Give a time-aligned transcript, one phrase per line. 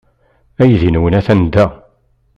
[0.61, 1.65] Aydi-nwen atan da.